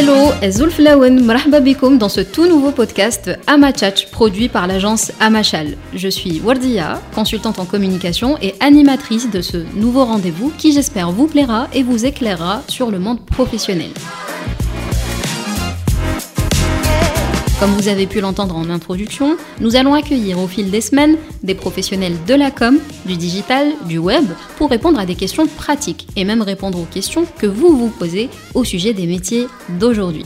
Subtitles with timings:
[0.00, 5.76] Hello, Zulf Lawen, marhaba bikoum dans ce tout nouveau podcast Amachach produit par l'agence Amachal.
[5.92, 11.26] Je suis Wardia, consultante en communication et animatrice de ce nouveau rendez-vous qui j'espère vous
[11.26, 13.90] plaira et vous éclairera sur le monde professionnel.
[17.60, 21.56] Comme vous avez pu l'entendre en introduction, nous allons accueillir au fil des semaines des
[21.56, 24.24] professionnels de la com, du digital, du web,
[24.56, 28.28] pour répondre à des questions pratiques et même répondre aux questions que vous vous posez
[28.54, 29.48] au sujet des métiers
[29.80, 30.24] d'aujourd'hui.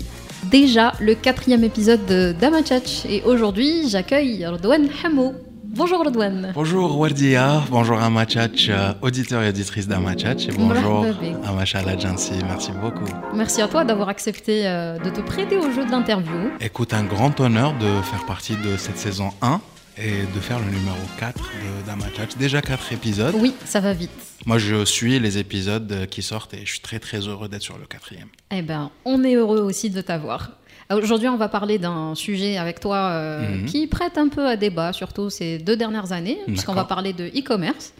[0.50, 5.32] Déjà le quatrième épisode de Damachach et aujourd'hui j'accueille Rodouane Hamo.
[5.74, 6.52] Bonjour Rodouane.
[6.54, 11.06] Bonjour Wardia, bonjour Amachach, euh, auditeur et auditrice d'Amachach et bonjour
[11.46, 13.10] Amachal Agency, merci beaucoup.
[13.34, 16.50] Merci à toi d'avoir accepté euh, de te prêter au jeu de l'interview.
[16.60, 19.62] Écoute, un grand honneur de faire partie de cette saison 1
[19.96, 21.40] et de faire le numéro 4
[21.86, 22.36] d'Amachach.
[22.38, 23.34] Déjà 4 épisodes.
[23.38, 24.10] Oui, ça va vite.
[24.44, 27.78] Moi, je suis les épisodes qui sortent et je suis très très heureux d'être sur
[27.78, 28.28] le quatrième.
[28.50, 30.50] Eh ben, on est heureux aussi de t'avoir.
[30.96, 33.66] Aujourd'hui, on va parler d'un sujet avec toi euh, mhm.
[33.66, 37.26] qui prête un peu à débat, surtout ces deux dernières années, puisqu'on va parler de
[37.26, 37.92] e-commerce.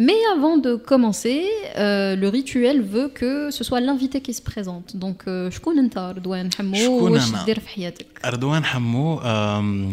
[0.00, 1.44] Mais avant de commencer,
[1.76, 4.96] euh, le rituel veut que ce soit l'invité qui se présente.
[4.96, 5.24] Donc,
[8.72, 9.20] Hamou,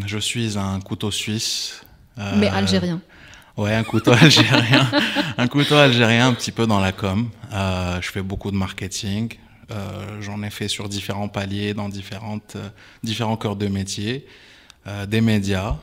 [0.06, 1.82] je suis un couteau suisse.
[2.18, 3.00] Euh, Mais algérien.
[3.56, 4.86] Ouais, un couteau algérien.
[5.38, 7.28] un couteau algérien un petit peu dans la com.
[7.52, 9.36] je fais beaucoup de marketing.
[9.70, 12.68] Euh, j'en ai fait sur différents paliers, dans différentes, euh,
[13.02, 14.26] différents corps de métier,
[14.86, 15.76] euh, des médias,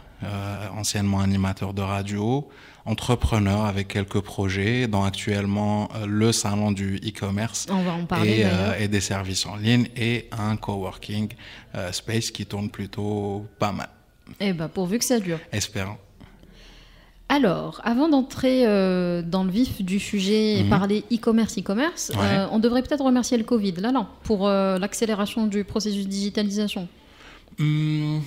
[0.78, 2.48] anciennement animateur de radio,
[2.86, 7.68] entrepreneur avec quelques projets, dans actuellement le salon du e-commerce
[8.24, 8.46] et,
[8.80, 11.28] et, des services en ligne et un coworking
[11.92, 13.90] space qui tourne plutôt pas mal.
[14.40, 15.40] Eh ben, pourvu que ça dure.
[15.52, 15.98] Espérons.
[17.34, 20.70] Alors, avant d'entrer euh, dans le vif du sujet et mhm.
[20.70, 25.48] parler e-commerce, e-commerce, euh, on devrait peut-être remercier le Covid, là, non, pour euh, l'accélération
[25.48, 26.88] du processus de digitalisation.
[27.58, 28.20] Hmm,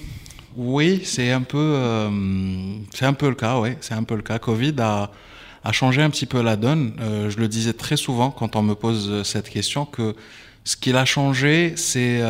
[0.57, 1.79] oui, c'est un peu,
[2.93, 4.41] c'est un peu le cas, oui, c'est un peu le cas.
[4.41, 5.13] Covid a,
[5.63, 6.95] a, changé un petit peu la donne.
[7.29, 10.17] je le disais très souvent quand on me pose cette question que
[10.65, 12.23] ce qu'il a changé, c'est,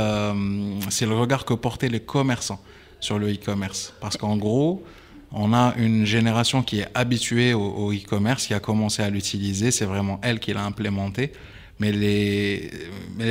[0.90, 2.60] c'est le regard que portaient les commerçants
[3.00, 4.84] sur le e-commerce, parce qu'en gros
[5.32, 9.70] on a une génération qui est habituée au, e-commerce, qui a commencé à l'utiliser.
[9.70, 11.32] C'est vraiment elle qui l'a implémenté.
[11.78, 12.70] Mais les,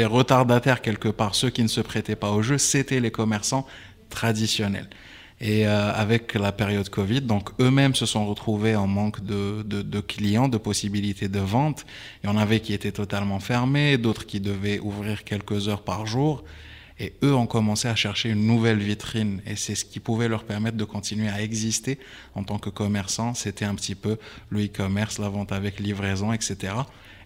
[0.06, 3.66] retardataires, quelque part, ceux qui ne se prêtaient pas au jeu, c'était les commerçants
[4.10, 4.90] traditionnels.
[5.42, 10.00] Et euh, avec la période Covid, donc eux-mêmes se sont retrouvés en manque de, de,
[10.00, 11.86] clients, de possibilités de vente.
[12.24, 16.06] Il y en avait qui étaient totalement fermés, d'autres qui devaient ouvrir quelques heures par
[16.06, 16.44] jour.
[17.00, 19.42] Et eux ont commencé à chercher une nouvelle vitrine.
[19.46, 22.00] Et c'est ce qui pouvait leur permettre de continuer à exister
[22.36, 23.34] en tant que commerçants.
[23.34, 24.18] C'était un petit peu
[24.50, 26.74] le e-commerce, la vente avec livraison, etc.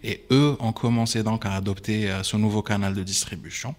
[0.03, 3.75] Et eux ont commencé donc à adopter euh, ce nouveau canal de distribution.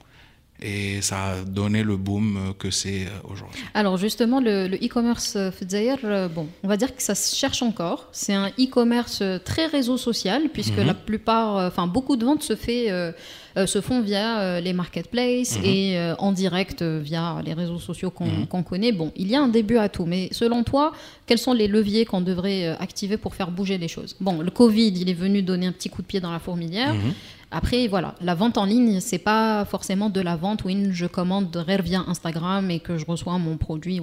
[0.62, 3.62] Et ça a donné le boom euh, que c'est euh, aujourd'hui.
[3.72, 8.08] Alors justement, le e-commerce e bon, on va dire que ça se cherche encore.
[8.12, 10.86] C'est un e-commerce très réseau social, puisque mhm.
[10.86, 13.12] la plupart, enfin beaucoup de ventes se fait euh,
[13.56, 15.64] se font via euh, les marketplaces mhm.
[15.64, 18.46] et euh, en direct via les réseaux sociaux mhm.
[18.46, 18.92] qu'on connaît.
[18.92, 20.92] Bon, il y a un début à tout, mais selon toi,
[21.26, 24.16] quels sont les leviers qu'on devrait activer pour faire bouger les choses?
[24.20, 26.94] Bon, le Covid, il est venu donner un petit coup de pied dans la fourmilière.
[26.94, 27.14] Mhm.
[27.52, 31.64] Après, voilà, la vente en ligne, c'est pas forcément de la vente où je commande
[31.82, 34.00] via Instagram et que je reçois mon produit.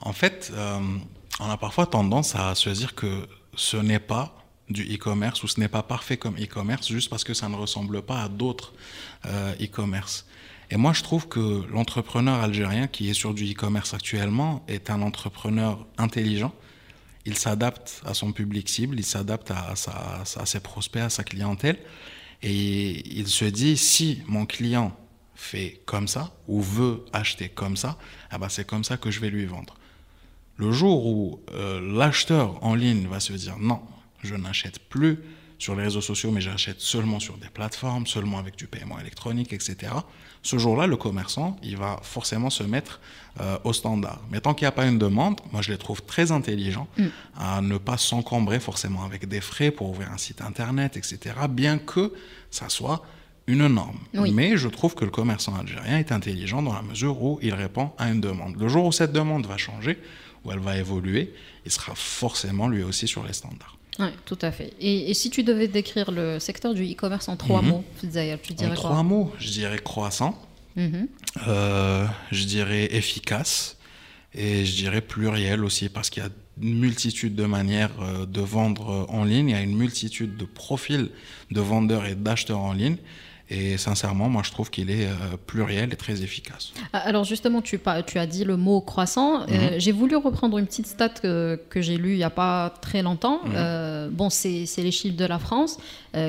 [0.00, 0.50] En fait,
[1.40, 5.60] on a parfois tendance à se dire que ce n'est pas du e-commerce ou ce
[5.60, 8.72] n'est pas parfait comme e-commerce juste parce que ça ne ressemble pas à d'autres
[9.26, 10.26] euh, e-commerce.
[10.70, 15.02] Et moi, je trouve que l'entrepreneur algérien qui est sur du e-commerce actuellement est un
[15.02, 16.54] entrepreneur intelligent.
[17.26, 19.74] Il s'adapte à son public cible, il s'adapte à,
[20.24, 21.78] ses prospects, à sa clientèle.
[22.42, 24.96] Et il se dit, si mon client
[25.34, 27.98] fait comme ça ou veut acheter comme ça,
[28.30, 29.74] ah ben c'est comme ça que je vais lui vendre.
[30.56, 33.80] Le jour où euh, l'acheteur en ligne va se dire non,
[34.26, 35.18] je n'achète plus
[35.58, 39.52] sur les réseaux sociaux, mais j'achète seulement sur des plateformes, seulement avec du paiement électronique,
[39.52, 39.92] etc.
[40.42, 43.00] Ce jour-là, le commerçant, il va forcément se mettre
[43.40, 44.20] euh, au standard.
[44.30, 47.06] Mais tant qu'il n'y a pas une demande, moi je les trouve très intelligents mm.
[47.38, 51.34] à ne pas s'encombrer forcément avec des frais pour ouvrir un site internet, etc.
[51.48, 52.12] Bien que
[52.50, 53.02] ça soit
[53.46, 53.98] une norme.
[54.12, 57.90] Mais je trouve que le commerçant algérien est intelligent dans la mesure où il répond
[57.98, 58.56] à une demande.
[58.58, 59.98] Le jour où cette demande va changer,
[60.44, 61.34] où elle va évoluer,
[61.64, 63.76] il sera forcément lui aussi sur les standards.
[63.98, 64.72] Oui, tout à fait.
[64.80, 67.68] Et, si tu devais décrire le secteur du e-commerce en trois mhm.
[67.68, 70.40] mots, tu dirais En trois mots, je dirais croissant,
[70.76, 71.08] mhm.
[71.46, 73.76] euh, je dirais efficace
[74.34, 76.30] et je dirais pluriel aussi parce qu'il y a
[76.60, 80.44] une multitude de manières euh, de vendre en ligne, il y a une multitude de
[80.44, 81.10] profils
[81.50, 82.96] de vendeurs et d'acheteurs en ligne.
[83.50, 86.72] Et sincèrement, moi, je trouve qu'il est euh, pluriel et très efficace.
[86.94, 89.42] Ah, alors justement, tu, tu as dit le mot croissant.
[89.42, 89.70] Euh, mhm.
[89.78, 93.40] j'ai voulu reprendre une petite stat que, j'ai lue il n'y a pas très longtemps.
[93.44, 93.52] Mhm.
[93.54, 95.78] Euh, bon, c'est les chiffres de la France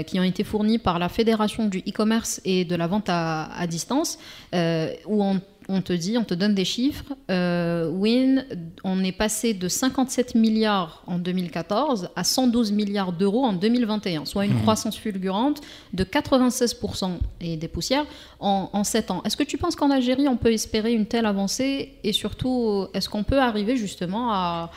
[0.08, 3.68] qui ont été fournis par la Fédération du e-commerce et de la vente à, à
[3.68, 4.18] distance,
[4.52, 7.14] où on on te dit, on te donne des chiffres.
[7.32, 8.46] Euh, Win,
[8.84, 14.46] on est passé de 57 milliards en 2014 à 112 milliards d'euros en 2021, soit
[14.46, 14.62] une mhm.
[14.62, 15.62] croissance fulgurante
[15.94, 18.06] de 96% et des poussières
[18.40, 19.24] en, en 7 ans.
[19.26, 23.10] Est-ce que tu penses qu'en Algérie, on peut espérer une telle avancée et surtout, est-ce
[23.10, 24.72] qu'on peut arriver justement à,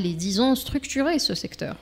[0.00, 1.76] les disons, structurer ce secteur?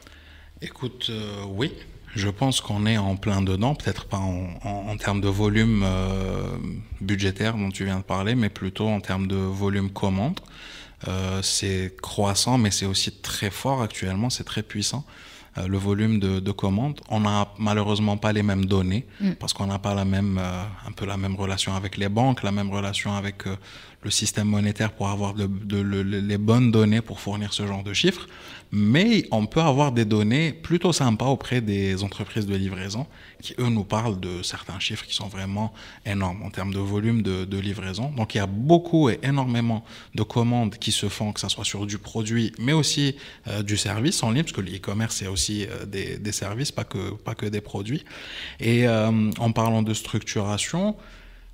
[0.62, 1.72] Écoute, euh, oui,
[2.14, 6.56] je pense qu'on est en plein dedans, peut-être pas en, termes de volume euh,
[7.00, 10.40] budgétaire dont tu viens de parler, mais plutôt en termes de volume commande.
[11.08, 15.04] Euh, c'est croissant, mais c'est aussi très fort actuellement, c'est très puissant.
[15.58, 17.00] Euh, le volume de, commandes.
[17.08, 19.32] On n'a malheureusement pas les mêmes données mm.
[19.32, 22.52] parce qu'on n'a pas la même, un peu la même relation avec les banques, la
[22.52, 23.44] même relation avec
[24.02, 28.26] le système monétaire pour avoir les bonnes données pour fournir ce genre de chiffres.
[28.72, 33.06] Mais on peut avoir des données plutôt sympas auprès des entreprises de livraison
[33.42, 35.72] qui, eux, nous parlent de certains chiffres qui sont vraiment
[36.06, 38.10] énormes en termes de volume de, livraison.
[38.16, 41.64] Donc il y a beaucoup et énormément de commandes qui se font, que ce soit
[41.64, 43.16] sur du produit, mais aussi
[43.48, 47.14] euh, du service en ligne, parce que l'e-commerce, c'est aussi euh, des, services, pas que,
[47.14, 48.04] pas que des produits.
[48.58, 50.96] Et euh, en parlant de structuration,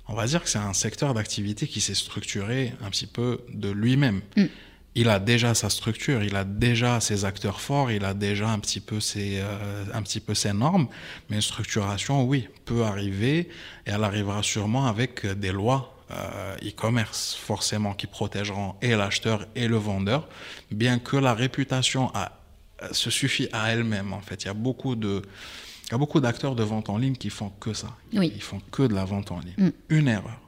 [0.07, 3.69] on va dire que c'est un secteur d'activité qui s'est structuré un petit peu de
[3.69, 4.21] lui-même.
[4.35, 4.45] Mm.
[4.95, 8.57] Il a déjà sa structure, il a déjà ses acteurs forts, il a déjà un
[8.57, 10.87] petit peu ses, euh, un petit peu ses normes,
[11.29, 13.49] mais une structuration, oui, peut arriver
[13.85, 19.67] et elle arrivera sûrement avec des lois euh, e-commerce, forcément, qui protégeront et l'acheteur et
[19.67, 20.29] le vendeur,
[20.71, 22.13] bien que la réputation
[22.91, 24.43] se suffit à elle-même, en fait.
[24.43, 25.21] Il y a beaucoup de,
[25.87, 27.87] il y a beaucoup d'acteurs de vente en ligne qui font que ça.
[28.11, 29.53] Ils font que de la vente en ligne.
[29.57, 29.71] Mm.
[29.89, 30.41] Une erreur.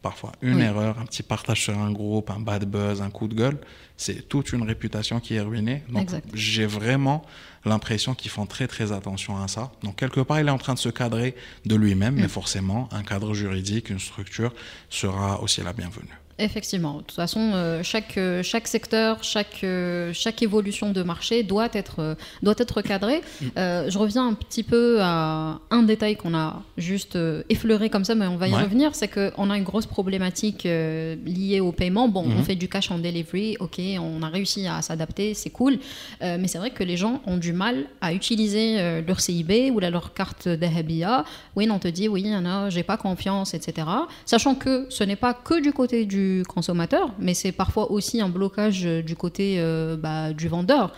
[0.00, 3.34] Parfois, une erreur, un petit partage sur un groupe, un bad buzz, un coup de
[3.34, 3.56] gueule,
[3.96, 5.82] c'est toute une réputation qui est ruinée.
[5.88, 7.24] Donc, j'ai vraiment
[7.64, 9.72] l'impression qu'ils font très très attention à ça.
[9.82, 11.34] Donc, quelque part, il est en train de se cadrer
[11.64, 12.28] de lui-même, mais mm.
[12.28, 14.52] forcément, un cadre juridique, une structure
[14.90, 16.18] sera aussi la bienvenue.
[16.38, 16.94] Effectivement.
[16.94, 21.68] De toute façon, euh, chaque, euh, chaque secteur, chaque, euh, chaque évolution de marché doit
[21.72, 23.22] être, doit être cadrée.
[23.40, 23.46] Mm.
[23.88, 27.16] je reviens un petit peu à un détail qu'on a juste
[27.48, 28.94] effleuré comme ça, mais on va y revenir.
[28.94, 32.08] C'est qu'on a une grosse problématique liée au paiement.
[32.08, 32.44] Bon, on mm-hmm.
[32.44, 35.78] fait du cash en delivery, ok, on a réussi à s'adapter, c'est cool.
[36.20, 40.14] mais c'est vrai que les gens ont du mal à utiliser leur CIB ou leur
[40.14, 41.24] carte d'Ahabia.
[41.56, 42.26] Oui, on te dit, oui,
[42.68, 43.86] j'ai pas confiance, etc.
[44.24, 48.28] Sachant que ce n'est pas que du côté du consommateur, mais c'est parfois aussi un
[48.28, 50.92] blocage euh, du côté euh, bah, du vendeur.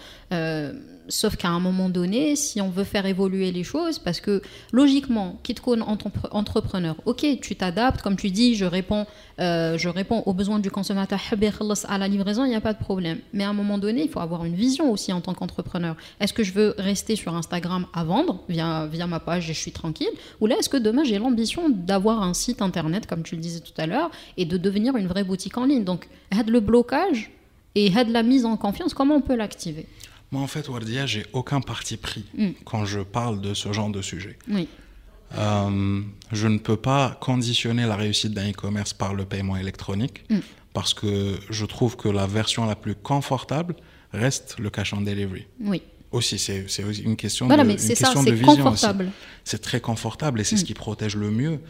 [1.06, 4.42] Euh, sauf qu'à un moment donné, si on veut faire évoluer les choses, parce que
[4.72, 9.06] logiquement, qu'un entrepreneur, ok, tu t'adaptes, comme tu dis, je réponds,
[9.38, 11.20] je réponds aux besoins du consommateur
[11.88, 13.18] à la livraison, il n'y a pas de problème.
[13.32, 15.96] Mais à un moment donné, il faut avoir une vision aussi en tant qu'entrepreneur.
[16.20, 19.58] Est-ce que je veux rester sur Instagram à vendre via, via ma page et je
[19.58, 20.08] suis tranquille
[20.40, 23.60] Ou là, est-ce que demain, j'ai l'ambition d'avoir un site internet, comme tu le disais
[23.60, 25.84] tout à l'heure, et de devenir une vraie boutique en ligne?
[25.84, 26.08] Donc,
[26.46, 27.30] le blocage
[27.74, 29.86] et la mise en confiance, comment on peut l'activer?
[30.32, 32.50] Moi, en fait, Wardia, j'ai aucun parti pris mm.
[32.64, 34.38] quand je parle de ce genre de sujet.
[34.48, 34.68] Oui.
[35.36, 36.02] Euh,
[36.32, 40.38] je ne peux pas conditionner la réussite d'un e-commerce par le paiement électronique mm.
[40.72, 43.74] parce que je trouve que la version la plus confortable
[44.12, 45.46] reste le cash on delivery.
[45.60, 45.82] Oui.
[46.12, 46.66] Aussi, c'est
[47.04, 48.14] une question voilà, de, mais c'est ça,
[49.44, 50.66] c'est très confortable et c'est ce mm.
[50.66, 51.60] qui protège le mieux,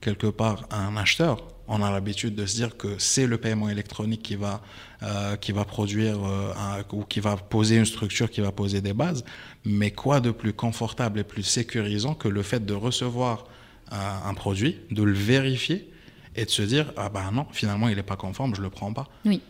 [0.00, 4.22] quelque part, un acheteur on a l'habitude de se dire que c'est le paiement électronique
[4.22, 4.60] qui va,
[5.02, 8.92] euh, qui va produire euh, ou qui va poser une structure, qui va poser des
[8.92, 9.24] bases.
[9.64, 13.46] Mais quoi de plus confortable et plus sécurisant que le fait de recevoir
[13.90, 15.90] euh, un produit, de le vérifier
[16.36, 18.92] et de se dire ah ben non, finalement il n'est pas conforme, je le prends
[18.92, 19.08] pas.
[19.24, 19.40] Oui.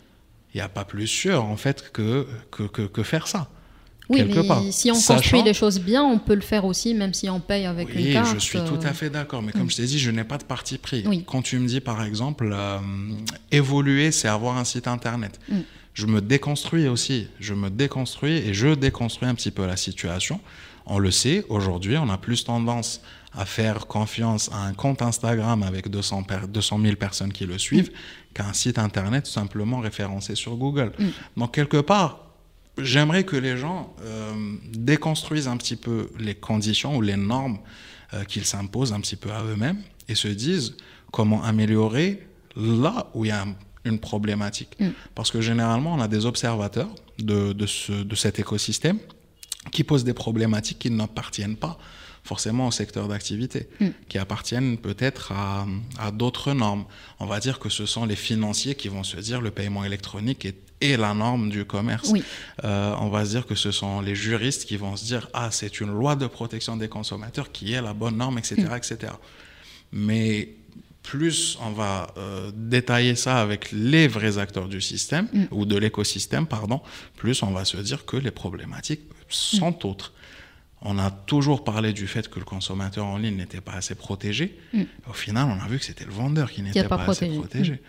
[0.53, 3.49] Il n'y a pas plus sûr en fait que, que, que faire ça.
[4.09, 7.29] Oui, mais si on construit les choses bien, on peut le faire aussi, même si
[7.29, 8.33] on paye avec oui, une carte.
[8.33, 9.41] je suis tout à euh, fait d'accord.
[9.41, 9.71] Mais comme mm.
[9.71, 11.03] je t'ai dit, je n'ai pas de parti pris.
[11.25, 12.79] Quand tu me dis, par exemple, euh,
[13.51, 15.39] évoluer, c'est avoir un site internet.
[15.49, 15.59] Mm.
[15.93, 17.27] Je me déconstruis aussi.
[17.39, 20.39] Je me déconstruis et je déconstruis un petit peu la situation.
[20.85, 23.01] On le sait, aujourd'hui, on a plus tendance
[23.35, 27.89] à faire confiance à un compte Instagram avec 200, 200 000 personnes qui le suivent
[27.89, 28.33] mm.
[28.33, 30.91] qu'à un site internet simplement référencé sur Google.
[31.37, 32.22] Donc, quelque part,
[32.77, 37.59] j'aimerais que les gens euh, déconstruisent un petit peu les conditions ou les normes
[38.13, 40.75] euh, qu'ils s'imposent un petit peu à eux-mêmes et se disent
[41.11, 43.45] comment améliorer là où il y a
[43.85, 44.75] une problématique.
[44.79, 44.89] Mm.
[45.15, 48.99] Parce que généralement, on a des observateurs de, de, ce, de cet écosystème
[49.71, 51.77] qui posent des problématiques qui n'appartiennent pas
[52.23, 53.87] forcément au secteur d'activité, Mm.
[54.09, 55.65] qui appartiennent peut-être à,
[55.99, 56.85] à d'autres normes.
[57.19, 60.45] On va dire que ce sont les financiers qui vont se dire le paiement électronique
[60.45, 62.09] est, la norme du commerce.
[62.11, 62.23] Oui.
[62.65, 65.49] Euh, on va se dire que ce sont les juristes qui vont se dire ah
[65.51, 68.75] c'est une loi de protection des consommateurs qui est la bonne norme, etc., Mm.
[68.75, 69.13] etc.
[69.91, 70.55] Mais
[71.01, 75.43] plus on va euh, détailler ça avec les vrais acteurs du système Mm.
[75.51, 76.81] ou de l'écosystème, pardon,
[77.17, 80.13] plus on va se dire que les problématiques sont autres.
[80.85, 84.57] On a toujours parlé du fait que le consommateur en ligne n'était pas assez protégé.
[84.73, 84.81] Mm.
[85.09, 87.31] Au final, on a vu que c'était le vendeur qui n'était pas pas, protégé.
[87.31, 87.81] assez protégé.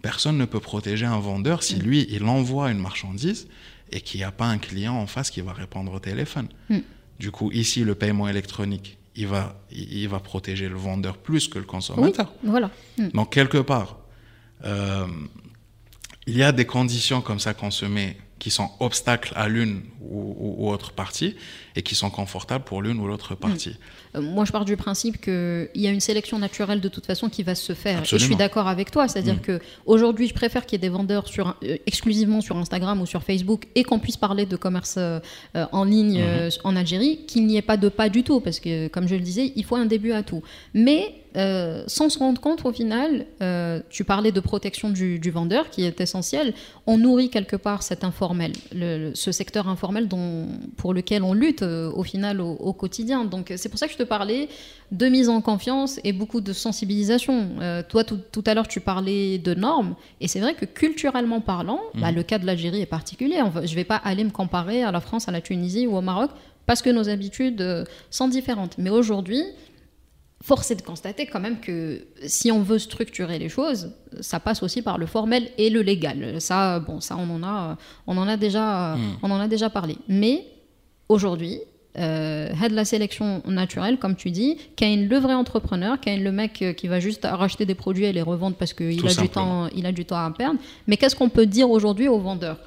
[0.00, 1.80] Personne ne peut protéger un vendeur si Mm.
[1.80, 3.48] lui, il envoie une marchandise
[3.90, 6.48] et qu'il n'y a pas un client en face qui va répondre au téléphone.
[6.70, 6.78] Mm.
[7.18, 11.58] Du coup, ici, le paiement électronique, il va, il va protéger le vendeur plus que
[11.58, 12.32] le consommateur.
[12.44, 12.70] Voilà.
[12.98, 13.08] Mm.
[13.08, 13.98] Donc, quelque part,
[14.64, 15.06] euh,
[16.28, 19.82] il y a des conditions comme ça qu'on se met qui sont obstacles à l'une
[20.02, 21.34] ou, ou- ou autre partie
[21.74, 23.76] et qui sont confortables pour l'une ou l'autre partie.
[24.14, 27.28] Euh, Moi, je pars du principe qu'il y a une sélection naturelle de toute façon
[27.28, 28.02] qui va se faire.
[28.02, 29.08] Et je suis d'accord avec toi.
[29.08, 29.40] C'est-à-dire Mm.
[29.40, 33.06] que aujourd'hui, je préfère qu'il y ait des vendeurs sur, euh, exclusivement sur Instagram ou
[33.06, 35.20] sur Facebook et qu'on puisse parler de commerce euh,
[35.72, 38.40] en ligne euh, en Algérie, qu'il n'y ait pas de pas du tout.
[38.40, 40.42] Parce que, comme je le disais, il faut un début à tout.
[40.74, 45.30] Mais euh, sans se rendre compte, au final, euh, tu parlais de protection du, du
[45.30, 46.54] vendeur qui est essentiel.
[46.86, 51.32] On nourrit quelque part cet informel, le- le- ce secteur informel dont, pour lequel on
[51.32, 53.24] lutte euh, au final au, au quotidien.
[53.24, 54.48] Donc c'est pour ça que je te parlais
[54.90, 57.50] de mise en confiance et beaucoup de sensibilisation.
[57.60, 59.94] Euh, toi, tout, tout à l'heure, tu parlais de normes.
[60.20, 63.38] Et c'est vrai que culturellement parlant, bah, le cas de l'Algérie est particulier.
[63.44, 65.86] On va- je ne vais pas aller me comparer à la France, à la Tunisie
[65.86, 66.30] ou au Maroc
[66.66, 68.74] parce que nos habitudes euh, sont différentes.
[68.78, 69.42] Mais aujourd'hui,
[70.42, 73.90] Force est de constater quand même que si on veut structurer les choses,
[74.20, 76.40] ça passe aussi par le formel et le légal.
[76.40, 77.76] Ça, bon, ça on en a,
[78.06, 79.00] on en a déjà, Mm.
[79.22, 79.96] on en a déjà parlé.
[80.08, 80.44] Mais
[81.08, 81.58] aujourd'hui,
[81.98, 86.60] euh, had la sélection naturelle, comme tu dis, Kane le vrai entrepreneur, Kane le mec
[86.60, 89.68] euh, qui va juste racheter des produits et les revendre parce qu'il a du temps,
[89.74, 90.60] il a du temps à perdre.
[90.86, 92.58] Mais qu'est-ce qu'on peut dire aujourd'hui aux vendeurs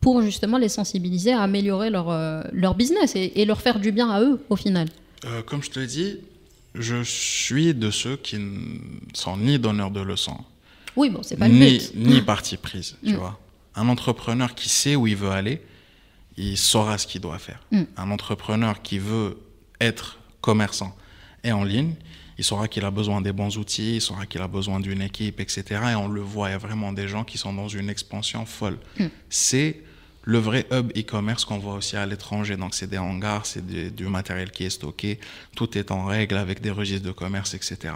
[0.00, 3.90] pour justement les sensibiliser à améliorer leur, euh, leur business et, et leur faire du
[3.90, 4.88] bien à eux au final?
[5.24, 6.18] Euh, comme je te l'ai dit,
[6.74, 8.78] je suis de ceux qui ne
[9.14, 10.38] sont ni donneurs de leçons,
[10.96, 11.92] Oui, bon, c'est pas le ni, but.
[11.96, 13.16] ni parti prise, tu Mm.
[13.16, 13.38] vois.
[13.74, 15.60] Un entrepreneur qui sait où il veut aller,
[16.36, 17.60] il saura ce qu'il doit faire.
[17.72, 17.82] Mm.
[17.96, 19.38] Un entrepreneur qui veut
[19.80, 20.96] être commerçant
[21.42, 21.94] et en ligne,
[22.38, 25.38] il saura qu'il a besoin des bons outils, il saura qu'il a besoin d'une équipe,
[25.40, 25.64] etc.
[25.92, 28.44] Et on le voit, il y a vraiment des gens qui sont dans une expansion
[28.46, 28.78] folle.
[28.98, 29.06] Mm.
[29.28, 29.82] C'est
[30.24, 32.56] le vrai hub e-commerce qu'on voit aussi à l'étranger.
[32.56, 33.64] Donc, c'est des hangars, c'est
[33.94, 35.20] du matériel qui est stocké,
[35.54, 37.94] tout est en règle avec des registres de commerce, etc.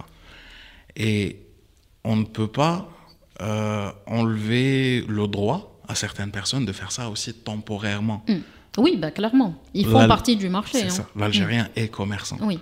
[0.97, 1.41] Et
[2.05, 2.89] on ne peut pas
[3.41, 8.25] euh, enlever le droit à certaines personnes de faire ça aussi temporairement.
[8.29, 8.35] Mm.
[8.77, 9.61] Oui, bah, clairement.
[9.75, 10.83] Ils font partie du marché.
[10.83, 11.07] Hein.
[11.17, 12.37] L'Algérien est commerçant.
[12.43, 12.61] Oui.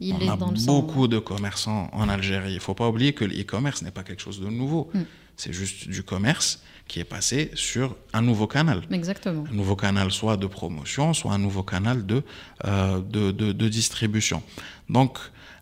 [0.00, 0.80] Il on est a dans le sang.
[0.80, 2.52] beaucoup de commerçants en Algérie.
[2.52, 4.90] Il ne faut pas oublier que l'e-commerce n'est pas quelque chose de nouveau.
[4.94, 5.00] Mm.
[5.36, 8.82] C'est juste du commerce qui est passé sur un nouveau canal.
[8.90, 9.44] Exactement.
[9.50, 12.22] Un nouveau canal soit de promotion, soit un nouveau canal de,
[12.64, 14.42] euh, de, de- de distribution.
[14.88, 15.18] Donc,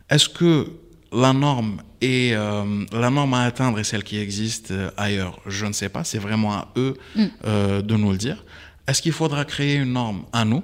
[0.08, 0.68] est-ce que
[1.12, 5.38] la norme, est, euh, la norme à atteindre est celle qui existe euh, ailleurs?
[5.46, 6.02] Je ne sais pas.
[6.04, 7.24] C'est vraiment à eux Mm.
[7.46, 8.44] euh, de nous le dire.
[8.88, 10.62] Est-ce qu'il faudra créer une norme à nous?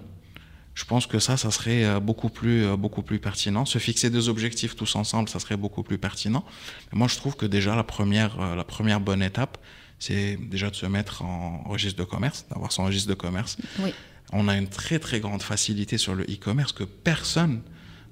[0.75, 3.65] Je pense que ça, ça serait beaucoup plus, beaucoup plus pertinent.
[3.65, 6.45] Se fixer des objectifs tous ensemble, ça serait beaucoup plus pertinent.
[6.93, 9.57] Mais moi, je trouve que déjà, la première, la première bonne étape,
[9.99, 13.57] c'est déjà de se mettre en registre de commerce, d'avoir son registre de commerce.
[13.81, 13.93] Oui.
[14.33, 17.63] On a une très, très grande facilité sur le e-commerce que personne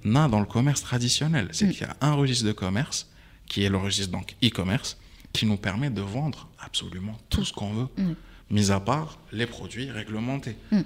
[0.05, 1.49] n'a dans le commerce traditionnel.
[1.53, 1.71] C'est Mm.
[1.73, 3.09] qu'il y a un registre de commerce,
[3.47, 4.97] qui est le registre donc e-commerce,
[5.33, 8.13] qui nous permet de vendre absolument tout ce qu'on veut, Mm.
[8.51, 10.57] mis à part les produits réglementés.
[10.71, 10.81] Mm.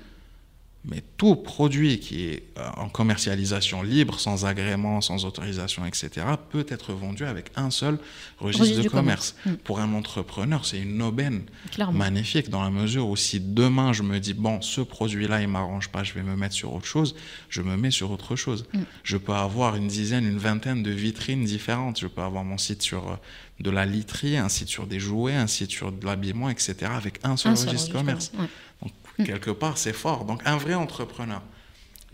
[0.85, 6.65] Mais tout produit qui est euh, en commercialisation libre, sans agrément, sans autorisation, etc., peut
[6.69, 7.99] être vendu avec un seul
[8.39, 9.35] registre, Registre de commerce.
[9.43, 9.59] commerce.
[9.59, 9.63] Mm.
[9.65, 11.43] Pour un entrepreneur, c'est une aubaine
[11.73, 11.99] Clairement.
[11.99, 15.89] magnifique dans la mesure où si demain je me dis, bon, ce produit-là, il m'arrange
[15.89, 17.17] pas, je vais me mettre sur autre chose,
[17.51, 18.65] je me mets sur autre chose.
[18.73, 18.79] Mm.
[19.03, 21.99] Je peux avoir une dizaine, une vingtaine de vitrines différentes.
[22.01, 23.17] Je peux avoir mon site sur euh,
[23.61, 27.19] de la literie, un site sur des jouets, un site sur de l'habillement, etc., avec
[27.25, 28.33] un seul Un seul registre registre, commerce.
[28.39, 28.47] ouais.
[28.83, 29.25] Donc, Mm.
[29.25, 30.25] quelque part, c'est fort.
[30.25, 31.43] Donc, un vrai entrepreneur,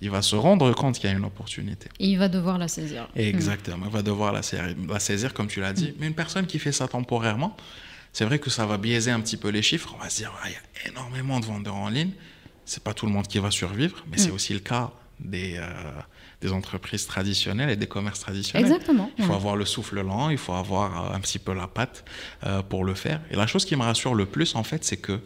[0.00, 1.88] il va se rendre compte qu'il y a une opportunité.
[2.00, 3.08] Et il va devoir la saisir.
[3.14, 3.86] Exactement.
[3.86, 5.94] Il va devoir la saisir, la saisir, comme tu l'as dit.
[5.98, 7.56] Mais une personne qui fait ça temporairement,
[8.12, 9.94] c'est vrai que ça va biaiser un petit peu les chiffres.
[9.98, 12.10] On va se dire, Ah, il y a énormément de vendeurs en ligne.
[12.64, 14.34] C'est pas tout le monde qui va survivre, mais c'est Mm.
[14.34, 15.66] aussi le cas des, euh,
[16.40, 18.66] des entreprises traditionnelles et des commerces traditionnels.
[18.66, 19.10] Exactement.
[19.18, 19.36] Il faut ouais.
[19.36, 22.04] avoir le souffle lent, il faut avoir euh, un petit peu la patte
[22.44, 23.20] euh, pour le faire.
[23.30, 25.20] Et la chose qui me rassure le plus, en fait, c'est que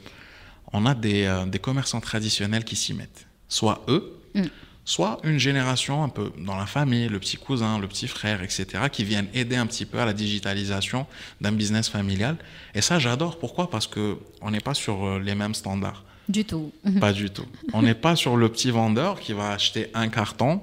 [0.73, 3.27] on a des, euh, des commerçants traditionnels qui s'y mettent.
[3.49, 4.43] Soit eux, Mm.
[4.85, 8.67] soit une génération un peu dans la famille, le petit cousin, le petit frère, etc.,
[8.93, 11.07] qui viennent aider un petit peu à la digitalisation
[11.41, 12.37] d'un business familial.
[12.75, 13.39] Et ça, j'adore.
[13.39, 13.71] Pourquoi?
[13.71, 16.05] Parce qu'on n'est pas sur euh, les mêmes standards.
[16.29, 16.73] Du tout.
[17.01, 17.47] Pas du tout.
[17.73, 20.61] On n'est pas sur le petit vendeur qui va acheter un carton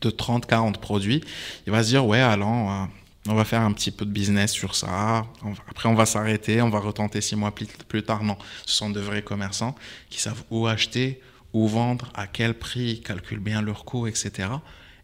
[0.00, 1.22] de 30, 40 produits.
[1.66, 2.88] Il va se dire, ouais, allons,
[3.28, 5.26] on va faire un petit peu de business sur ça.
[5.68, 8.24] Après, on va s'arrêter, on va retenter six mois plus tard.
[8.24, 8.36] Non,
[8.66, 9.76] ce sont de vrais commerçants
[10.10, 11.20] qui savent où acheter,
[11.52, 14.48] où vendre, à quel prix, ils calculent bien leurs coûts, etc.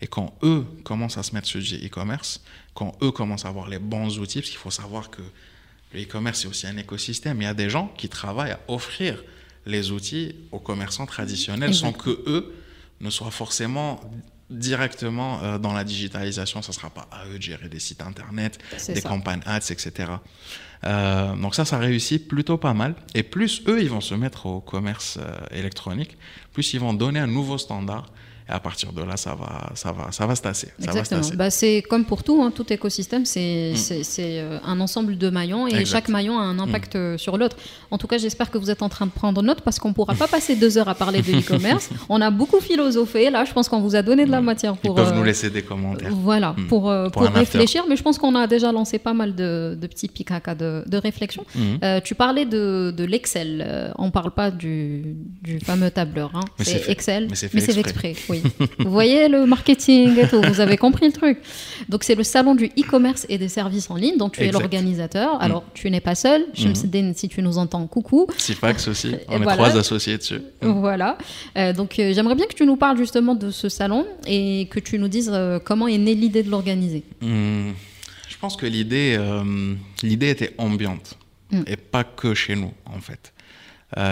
[0.01, 2.43] Et quand eux commencent à se mettre sur du e-commerce,
[2.75, 5.23] quand eux commencent à avoir les bons outils, parce qu'il faut savoir que
[5.93, 7.41] le e-commerce, c'est aussi un écosystème.
[7.41, 9.23] Il y a des gens qui travaillent à offrir
[9.65, 12.55] les outils aux commerçants traditionnels sans que eux
[13.01, 14.01] ne soient forcément
[14.51, 16.63] directement euh, dans la digitalisation.
[16.63, 20.13] Ça ne sera pas à eux de gérer des sites internet, des campagnes ads, etc.
[20.85, 22.95] Euh, donc ça, ça réussit plutôt pas mal.
[23.15, 26.17] Et plus eux, ils vont se mettre au commerce euh, électronique,
[26.53, 28.07] plus ils vont donner un nouveau standard
[28.49, 30.69] et à partir de là, ça va, ça va, ça va se tasser.
[30.83, 31.21] Exactement.
[31.35, 34.01] Bah, c'est comme pour tout, hein, tout écosystème, c'est mm.
[34.21, 36.99] euh, un ensemble de maillons et chaque maillon a un impact mm.
[36.99, 37.57] euh, sur l'autre.
[37.91, 39.95] En tout cas, j'espère que vous êtes en train de prendre note parce qu'on ne
[39.95, 41.91] pourra pas passer deux heures à parler de e-commerce.
[42.09, 43.29] On a beaucoup philosophé.
[43.29, 44.45] Là, je pense qu'on vous a donné de la mm.
[44.45, 44.93] matière pour.
[44.93, 46.11] Ils peuvent nous euh, laisser des commentaires.
[46.15, 47.85] Voilà, pour, pour, réfléchir.
[47.89, 50.97] Mais je pense qu'on a déjà lancé pas mal de, de petits picaca de, de
[50.97, 51.45] réflexion.
[52.03, 53.93] tu parlais de, de l'Excel.
[53.99, 56.31] on ne parle pas du, du fameux tableur.
[56.35, 56.45] Hein.
[56.61, 58.15] C'est Excel, mais c'est fait, exprès.
[58.31, 58.38] Oui
[58.79, 61.39] vous voyez le marketing et tout, vous avez compris le truc.
[61.89, 65.37] Donc c'est le salon du e-commerce et des services en ligne dont tu es l'organisateur.
[65.37, 65.43] Mm.
[65.43, 68.27] Alors tu n'es pas seul, mm si tu nous entends, coucou.
[68.37, 70.41] Sifax aussi, on est trois associés dessus.
[70.63, 70.81] Mm.
[70.81, 71.19] Voilà.
[71.57, 74.81] Euh, donc euh, j'aimerais bien que tu nous parles justement de ce salon et que
[74.81, 77.05] tu nous dises euh, comment est née l'idée de l'organiser.
[77.23, 79.19] Je pense que l'idée,
[80.03, 81.17] l'idée était ambiante
[81.67, 83.33] et pas que chez nous en fait.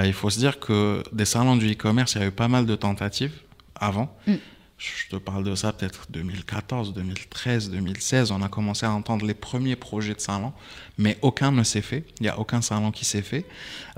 [0.04, 2.66] il faut se dire que des salons du e-commerce, il y a eu pas mal
[2.66, 3.33] de tentatives
[3.80, 4.16] avant.
[4.26, 4.34] Mm.
[4.78, 8.30] Je te parle de ça peut-être 2014, 2013, 2016.
[8.30, 10.52] On a commencé à entendre les premiers projets de salon,
[10.98, 12.04] mais aucun ne s'est fait.
[12.20, 13.46] Il n'y a aucun salon qui s'est fait.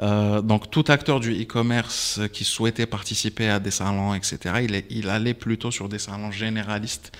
[0.02, 5.08] Euh, donc tout acteur du e-commerce qui souhaitait participer à des salons, etc., il, il
[5.08, 7.10] allait plutôt sur des salons généralistes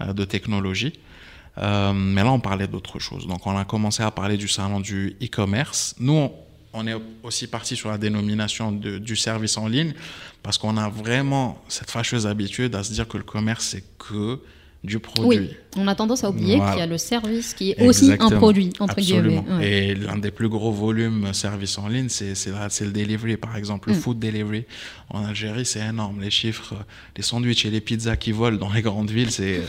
[0.00, 0.92] euh, de technologie.
[1.58, 3.26] Euh, mais là, on parlait d'autre chose.
[3.26, 5.96] Donc on a commencé à parler du salon du e-commerce.
[5.98, 6.32] Nous, on,
[6.78, 9.94] on est aussi parti sur la dénomination du service en ligne
[10.42, 14.40] parce qu'on a vraiment cette fâcheuse habitude à se dire que le commerce, c'est que
[14.84, 15.38] du produit.
[15.38, 18.30] Oui, on a tendance à oublier qu'il y a le service qui est aussi un
[18.30, 19.44] produit, entre Absolument.
[19.60, 23.96] Et l'un des plus gros volumes service en ligne, c'est le delivery, par exemple, le
[23.96, 23.98] mm.
[23.98, 24.66] food delivery.
[25.10, 26.20] En Algérie, c'est énorme.
[26.20, 26.74] Les chiffres,
[27.16, 29.62] les sandwichs et les pizzas qui volent dans les grandes villes, c'est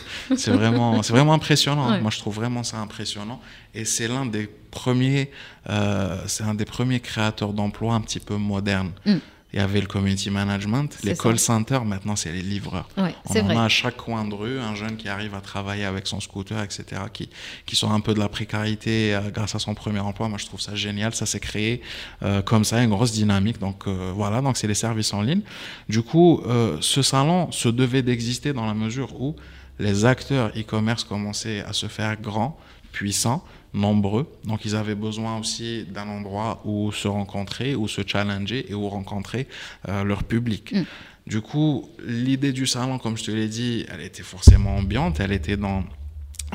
[0.48, 2.00] vraiment, vraiment impressionnant.
[2.02, 3.42] Moi, je trouve vraiment ça impressionnant.
[3.74, 5.32] Et c'est l'un des premiers,
[5.70, 8.92] euh, c'est un des premiers créateurs d'emplois un petit peu modernes.
[9.06, 9.18] Mm
[9.52, 12.88] il y avait le community management, les call centers, maintenant c'est les livreurs.
[12.98, 16.06] on en a à chaque coin de rue un jeune qui arrive à travailler avec
[16.06, 17.30] son scooter, etc., qui,
[17.66, 20.28] qui sort un peu de la précarité euh, grâce à son premier emploi.
[20.28, 21.82] Moi je trouve ça génial, ça s'est créé
[22.22, 23.60] euh, comme ça, une grosse dynamique.
[23.60, 25.42] Donc euh, voilà, donc c'est les services en ligne.
[25.88, 26.44] Du coup,
[26.82, 29.36] ce salon se devait d'exister dans la mesure où
[29.80, 32.60] les acteurs e-commerce commençaient à se faire grands,
[32.92, 34.32] puissants, nombreux.
[34.46, 38.90] Donc ils avaient besoin aussi d'un endroit où se rencontrer, où se challenger et où
[38.90, 39.48] rencontrer
[39.88, 40.74] euh, leur public.
[40.74, 40.84] Mm.
[41.28, 45.32] Du coup, l'idée du salon, comme je te l'ai dit, elle était forcément ambiante, elle
[45.32, 45.84] était dans,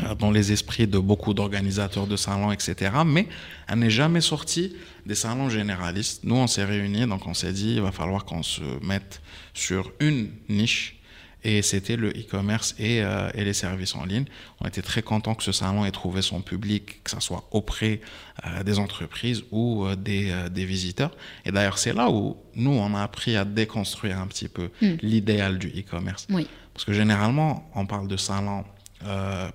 [0.02, 2.90] euh, dans les esprits de beaucoup d'organisateurs de salons, etc.
[3.06, 3.28] Mais
[3.68, 4.74] elle n'est jamais sortie
[5.06, 6.24] des salons généralistes.
[6.24, 9.22] Nous, on s'est réunis, donc on s'est dit, il va falloir qu'on se mette
[9.52, 10.96] sur une niche
[11.44, 14.24] et c'était le e-commerce et, euh, et, les services en ligne.
[14.60, 18.00] On était très contents que ce salon ait trouvé son public, que ce soit auprès
[18.46, 21.14] euh, des entreprises ou euh, des, des, visiteurs.
[21.44, 24.94] Et d'ailleurs, c'est là où nous, on a appris à déconstruire un petit peu hmm.
[25.02, 26.26] l'idéal du e-commerce.
[26.30, 26.46] Oui.
[26.72, 28.64] Parce que généralement, on parle de salons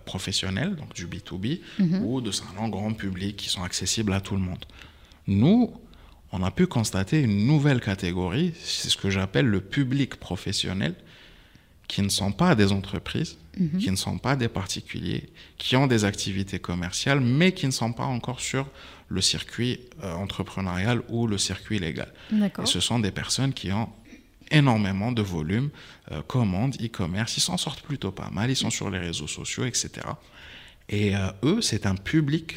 [0.06, 2.06] professionnels, donc du B2B, mhm.
[2.06, 4.64] ou de salons grand public qui sont accessibles à tout le monde.
[5.26, 5.74] Nous,
[6.32, 10.94] on a pu constater une nouvelle catégorie, c'est ce que j'appelle le public professionnel,
[11.90, 13.80] qui ne sont pas des entreprises, mhm.
[13.80, 17.92] qui ne sont pas des particuliers, qui ont des activités commerciales, mais qui ne sont
[17.92, 18.68] pas encore sur
[19.10, 22.14] le circuit euh, entrepreneurial ou le circuit légal.
[22.32, 23.90] Et ce sont des personnes qui ont
[24.52, 25.70] énormément de volume,
[26.12, 29.66] euh, commandes, e-commerce, ils s'en sortent plutôt pas mal, ils sont sur les réseaux sociaux,
[29.66, 29.90] etc.
[30.88, 32.54] Et euh, eux, c'est un public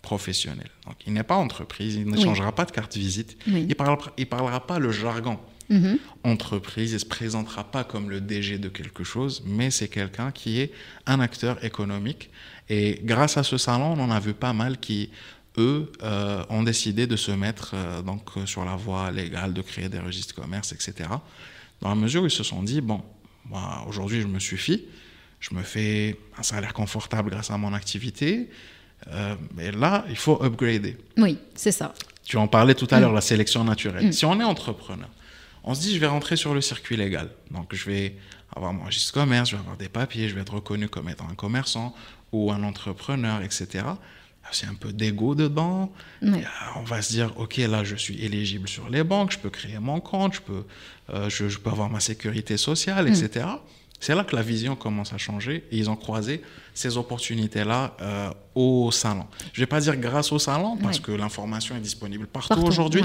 [0.00, 0.70] professionnel.
[0.86, 4.12] Donc, il n'est pas entreprise, il ne changera pas de carte visite, il ne parlera,
[4.16, 5.98] il parlera pas le jargon Mhm.
[6.24, 6.90] entreprise.
[6.90, 10.60] Il ne se présentera pas comme le DG de quelque chose, mais c'est quelqu'un qui
[10.60, 10.72] est
[11.06, 12.30] un acteur économique.
[12.68, 15.10] Et grâce à ce salon, on en a vu pas mal qui,
[15.58, 19.88] eux, euh, ont décidé de se mettre euh, donc, sur la voie légale, de créer
[19.88, 21.08] des registres de commerce, etc.
[21.80, 23.02] Dans la mesure où ils se sont dit, bon,
[23.46, 24.84] moi, aujourd'hui, je me suffis.
[25.40, 28.48] Je me fais un salaire confortable grâce à mon activité.
[29.08, 30.96] Euh, mais là, il faut upgrader.
[31.18, 31.92] Oui, c'est ça.
[32.24, 33.16] Tu en parlais tout à l'heure, mm.
[33.16, 34.06] la sélection naturelle.
[34.06, 34.12] Mm.
[34.12, 35.08] Si on est entrepreneur,
[35.64, 37.30] on se dit, je vais rentrer sur le circuit légal.
[37.50, 38.16] Donc, je vais
[38.54, 41.28] avoir mon registre commerce, je vais avoir des papiers, je vais être reconnu comme étant
[41.28, 41.94] un commerçant
[42.32, 43.84] ou un entrepreneur, etc.
[44.52, 45.90] C'est un peu d'ego dedans.
[46.76, 49.78] On va se dire, OK, là, je suis éligible sur les banques, je peux créer
[49.78, 50.64] mon compte, je peux,
[51.10, 53.46] euh, je, peux avoir ma sécurité sociale, etc.
[54.04, 56.42] C'est là que la vision commence à changer et ils ont croisé
[56.74, 59.24] ces opportunités-là euh, au salon.
[59.54, 63.00] Je ne vais pas dire grâce au salon parce que l'information est disponible partout, aujourd'hui,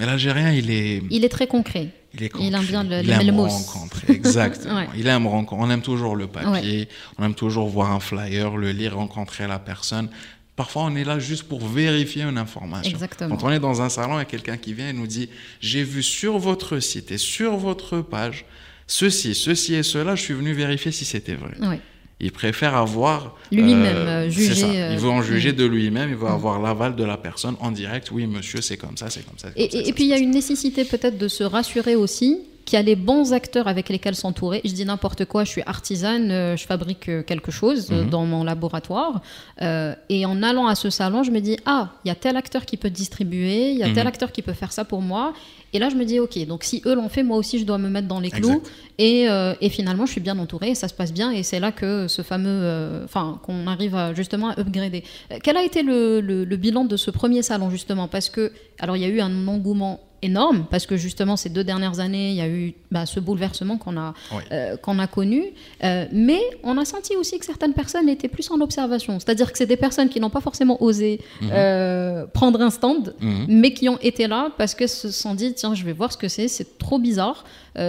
[0.00, 1.00] mais l'Algérien, il est...
[1.10, 1.90] Il est très concret.
[2.12, 2.48] Il est concret.
[2.48, 4.84] Il aime bien le, il aime rencontrer, exactement.
[4.96, 5.64] Il aime rencontrer.
[5.64, 9.60] On aime toujours le papier, on aime toujours voir un flyer, le lire, rencontrer la
[9.60, 10.08] personne.
[10.56, 12.90] Parfois, on est là juste pour vérifier une information.
[12.90, 13.36] Exactement.
[13.36, 16.02] Quand on est dans un salon et quelqu'un qui vient et nous dit J'ai vu
[16.02, 18.44] sur votre site et sur votre page
[18.86, 21.54] ceci, ceci et cela, je suis venu vérifier si c'était vrai.
[21.60, 21.76] Oui.
[22.20, 24.54] Il préfère avoir lui-même euh, juger.
[24.54, 24.92] Ça.
[24.92, 26.10] Il veut en juger de lui-même.
[26.10, 28.12] Il veut avoir l'aval de la personne en direct.
[28.12, 29.48] Oui, monsieur, c'est comme ça, c'est comme ça.
[29.56, 32.80] et, et puis il y a une nécessité peut-être de se rassurer aussi qu'il y
[32.80, 34.60] a les bons acteurs avec lesquels s'entourer.
[34.64, 38.10] Je dis n'importe quoi, je suis artisane, euh, je fabrique euh, quelque chose euh, mhm.
[38.10, 39.20] dans mon laboratoire.
[39.60, 42.64] et en allant à ce salon, je me dis, ah, il y a tel acteur
[42.64, 44.08] qui peut distribuer, il y a tel mhm.
[44.08, 45.32] acteur qui peut faire ça pour moi.
[45.74, 47.78] Et là, je me dis, ok, donc si eux l'ont fait, moi aussi, je dois
[47.78, 48.62] me mettre dans les clous.
[48.98, 49.26] Et,
[49.60, 51.30] et, finalement, je suis bien entourée, et ça se passe bien.
[51.30, 55.02] Et c'est là que ce fameux, enfin, qu'on arrive justement à upgrader.
[55.42, 58.06] Quel a été le, le, bilan de ce premier salon, justement?
[58.06, 61.64] Parce que, alors, il y a eu un engouement énorme parce que justement ces deux
[61.64, 64.14] dernières années, il y a eu bah, ce bouleversement qu'on a,
[64.52, 65.44] euh, qu'on a connu.
[65.82, 69.18] Euh, mais on a senti aussi que certaines personnes étaient plus en observation.
[69.18, 71.50] C'est-à-dire que c'est des personnes qui n'ont pas forcément osé mhm.
[71.52, 73.46] euh, prendre un stand, mhm.
[73.48, 76.16] mais qui ont été là parce que se sont dit, tiens, je vais voir ce
[76.16, 77.44] que c'est, c'est trop bizarre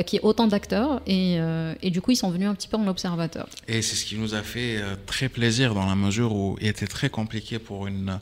[0.05, 1.01] qu'il y ait autant d'acteurs.
[1.07, 1.37] Et,
[1.81, 3.49] et, du coup, ils sont venus un petit peu en observateur.
[3.67, 6.87] Et c'est ce qui nous a fait très plaisir dans la mesure où il était
[6.87, 8.17] très compliqué pour une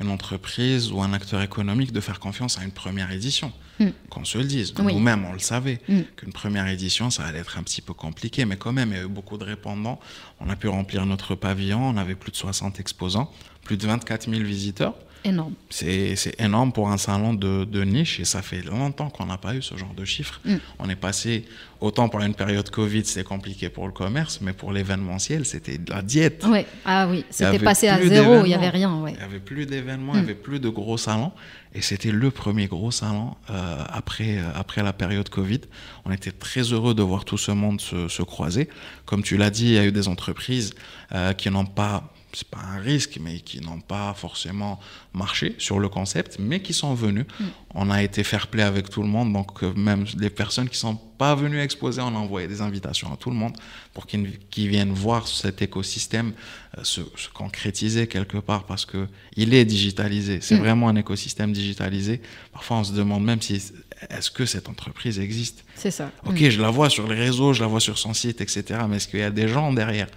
[0.00, 3.52] une entreprise ou un acteur économique de faire confiance à une première édition.
[3.78, 3.88] Mm.
[4.08, 4.74] Qu'on se le dise.
[4.78, 6.00] Nous-mêmes, on le savait, mm.
[6.16, 9.00] qu'une première édition, ça allait être un petit peu compliqué, mais quand même, il y
[9.00, 10.00] a eu beaucoup de répondants.
[10.40, 13.30] On a pu remplir notre pavillon, on avait plus de 60 exposants,
[13.64, 15.54] plus de 24 000 visiteurs énorme.
[15.70, 19.54] C'est énorme pour un salon de, de, niche et ça fait longtemps qu'on n'a pas
[19.54, 20.40] eu ce genre de chiffres.
[20.44, 20.56] Mm.
[20.78, 21.44] On est passé,
[21.80, 25.90] autant pour une période Covid, c'était compliqué pour le commerce, mais pour l'événementiel, c'était de
[25.90, 26.44] la diète.
[26.46, 26.66] Ouais.
[26.84, 29.00] Ah oui, c'était passé à zéro, il n'y avait rien.
[29.00, 29.12] Ouais.
[29.12, 30.30] Il n'y avait plus d'événements, il n'y mm.
[30.30, 31.32] avait plus de gros salons.
[31.72, 35.60] Et c'était le premier gros salon euh, après, euh, après la période Covid.
[36.04, 38.68] On était très heureux de voir tout ce monde se, se croiser.
[39.06, 40.74] Comme tu l'as dit, il y a eu des entreprises
[41.12, 44.78] euh, qui n'ont pas c'est pas un risque, mais qui n'ont pas forcément
[45.12, 47.26] marché sur le concept, mais qui sont venus.
[47.38, 47.44] Mm.
[47.74, 50.78] On a été fair play avec tout le monde, donc euh, même les personnes qui
[50.78, 53.56] sont pas venues exposer, on a envoyé des invitations à tout le monde
[53.92, 56.32] pour qu'ils viennent voir cet écosystème
[56.78, 57.00] euh, se,
[57.34, 60.40] concrétiser quelque part, parce que il est digitalisé.
[60.40, 60.60] C'est mm.
[60.60, 62.20] vraiment un écosystème digitalisé.
[62.52, 63.60] Parfois, on se demande même si
[64.08, 65.64] est-ce que cette entreprise existe?
[65.74, 66.10] C'est ça.
[66.26, 66.50] Ok, mm.
[66.50, 68.80] je la vois sur les réseaux, je la vois sur son site, etc.
[68.88, 70.08] Mais est-ce qu'il y a des gens derrière?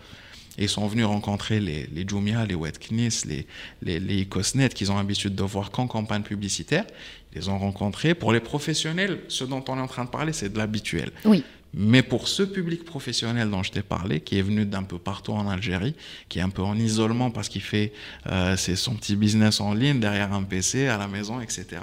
[0.57, 3.47] Et ils sont venus rencontrer les, les Jumia, les Wetknis, les,
[3.81, 6.85] les, les Ecosnet qu'ils ont l'habitude de voir qu'en campagne publicitaire.
[7.33, 8.13] Ils les ont rencontrés.
[8.13, 11.11] Pour les professionnels, ce dont on est en train de parler, c'est de l'habituel.
[11.25, 11.43] Oui.
[11.73, 15.31] Mais pour ce public professionnel dont je t'ai parlé, qui est venu d'un peu partout
[15.31, 15.95] en Algérie,
[16.29, 17.93] qui est un peu en isolement parce qu'il fait
[18.27, 21.81] euh, son petit business en ligne derrière un PC à la maison, etc.,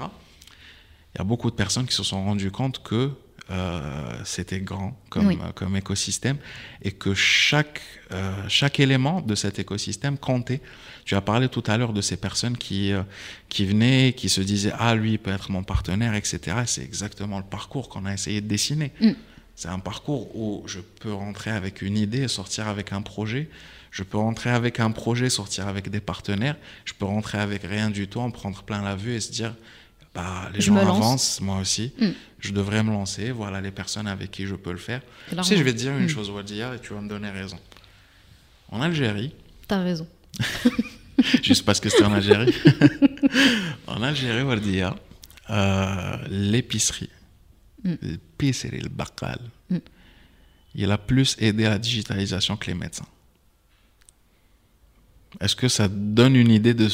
[1.13, 3.11] il y a beaucoup de personnes qui se sont rendues compte que
[3.51, 3.81] euh,
[4.25, 6.37] c'était grand comme, comme écosystème
[6.83, 7.81] et que chaque,
[8.13, 10.61] euh, chaque élément de cet écosystème comptait.
[11.05, 13.03] Tu as parlé tout à l'heure de ces personnes qui, euh,
[13.49, 16.59] qui venaient, qui se disaient Ah, lui, il peut être mon partenaire, etc.
[16.67, 18.93] C'est exactement le parcours qu'on a essayé de dessiner.
[19.01, 19.11] Mm.
[19.57, 23.49] C'est un parcours où je peux rentrer avec une idée et sortir avec un projet.
[23.91, 26.57] Je peux rentrer avec un projet, sortir avec des partenaires.
[26.85, 29.57] Je peux rentrer avec rien du tout, en prendre plein la vue et se dire
[30.15, 31.93] bah, les gens avancent, moi aussi.
[31.99, 32.09] Mm.
[32.41, 33.31] Je devrais me lancer.
[33.31, 35.03] Voilà les personnes avec qui je peux le faire.
[35.31, 36.09] Tu sais, je vais te dire une mm.
[36.09, 37.59] chose, Wadia, et tu vas me donner raison.
[38.71, 39.35] En Algérie.
[39.69, 40.07] T'as raison.
[41.43, 42.55] juste parce que c'est en Algérie.
[43.87, 44.97] en Algérie, Wadia,
[45.51, 47.11] euh, l'épicerie,
[47.85, 47.95] mm.
[48.03, 49.39] l'épicerie, le bakal,
[50.75, 53.07] il a plus aidé à la digitalisation que les médecins.
[55.41, 56.89] Est-ce que ça donne une idée de,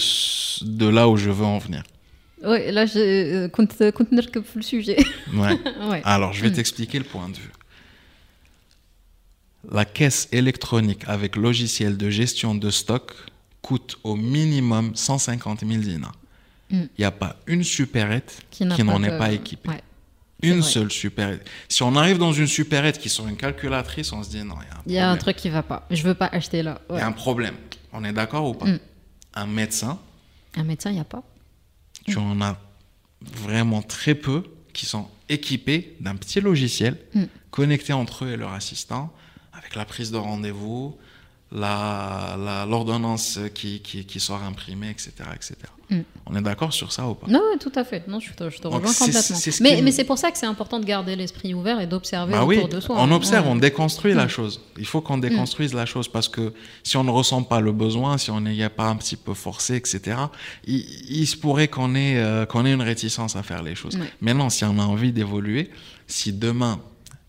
[0.64, 1.82] de là où je veux en venir?
[2.42, 4.98] Oui, là, je compte que le sujet.
[5.32, 6.02] Ouais.
[6.04, 6.54] Alors, je vais mm.
[6.54, 7.52] t'expliquer le point de vue.
[9.70, 13.12] La caisse électronique avec logiciel de gestion de stock
[13.62, 16.12] coûte au minimum 150 000 dinars.
[16.70, 16.80] Mm.
[16.80, 19.70] Il n'y a pas une supérette qui n'en est pas équipée.
[20.42, 21.48] Une seule supérette.
[21.68, 24.92] Si on arrive dans une supérette qui sont une calculatrice, on se dit non, il
[24.92, 25.86] y a un, truc qui va pas.
[25.90, 26.80] Je veux pas acheter là.
[26.90, 27.54] Il y a un problème.
[27.92, 28.66] On est d'accord ou pas?
[28.66, 28.78] Mm.
[29.34, 29.98] Un médecin.
[30.54, 31.22] Un médecin, il n'y a pas.
[32.06, 32.58] Tu en as
[33.20, 37.24] vraiment très peu qui sont équipés d'un petit logiciel mm.
[37.50, 39.12] connecté entre eux et leur assistant,
[39.52, 40.96] avec la prise de rendez-vous,
[41.52, 45.12] l'ordonnance la, qui, qui, imprimée, etc.
[45.34, 45.56] etc.
[45.90, 46.00] Mm.
[46.26, 47.28] On est d'accord sur ça ou pas?
[47.28, 48.08] Non, tout à fait.
[48.08, 49.36] Non, je te, je te rejoins complètement.
[49.60, 52.44] mais, mais c'est pour ça que c'est important de garder l'esprit ouvert et d'observer bah
[52.44, 52.96] autour de soi.
[52.98, 54.30] On observe, on déconstruit la mm.
[54.30, 54.60] chose.
[54.78, 58.18] Il faut qu'on déconstruise la chose parce que si on ne ressent pas le besoin,
[58.18, 60.16] si on n'y a pas un petit peu forcé, etc.,
[60.66, 63.98] il, se pourrait qu'on ait, euh, qu'on ait une réticence à faire les choses.
[64.20, 65.70] Maintenant, si on a envie d'évoluer,
[66.06, 66.80] si demain,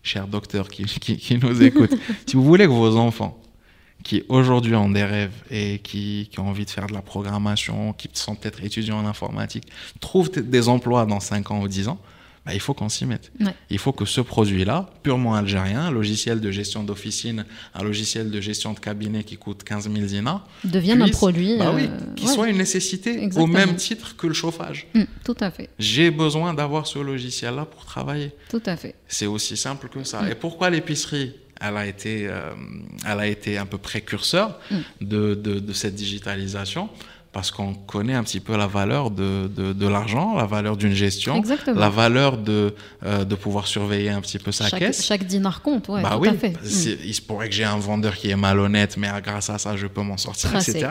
[0.02, 1.90] cher docteur qui, qui nous écoute,
[2.26, 3.40] si vous voulez que vos enfants
[4.04, 7.92] qui aujourd'hui ont des rêves et qui, qui, ont envie de faire de la programmation,
[7.92, 9.64] qui sont peut-être étudiants en informatique,
[10.00, 11.98] trouvent des emplois dans 5 ans ou 10 ans,
[12.48, 13.30] bah, il faut qu'on s'y mette.
[13.68, 18.40] Il faut que ce produit-là, purement algérien, un logiciel de gestion d'officine, un logiciel de
[18.40, 22.26] gestion de cabinet qui coûte 15 000 dinars, devienne un produit bah oui, euh, qui
[22.26, 24.86] soit une nécessité au même titre que le chauffage.
[24.94, 25.68] Mm, tout à fait.
[25.78, 28.32] J'ai besoin d'avoir ce logiciel-là pour travailler.
[28.48, 28.94] Tout à fait.
[29.08, 30.22] C'est aussi simple que ça.
[30.22, 30.28] Mm.
[30.28, 31.34] Et pourquoi l'épicerie?
[31.60, 32.52] Elle a été, euh,
[33.06, 34.76] elle a été un peu précurseur mm.
[35.00, 36.88] de, de, cette digitalisation
[37.32, 41.42] parce qu'on connaît un petit peu la valeur de, de, l'argent, la valeur d'une gestion,
[41.66, 45.04] la valeur de, euh, de pouvoir surveiller un petit peu sa caisse.
[45.04, 46.54] Chaque dinar compte, ouais, bah oui, mm.
[47.04, 49.86] Il se pourrait que j'ai un vendeur qui est malhonnête, mais grâce à ça, je
[49.86, 50.88] peux m'en sortir, etc.